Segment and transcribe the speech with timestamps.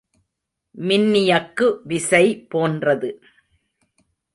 [0.77, 3.23] மின்னியக்கு விசை போன்றது.